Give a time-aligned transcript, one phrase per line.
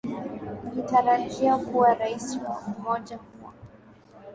[0.67, 3.53] ikitarajia kuwa rais wa umoja huo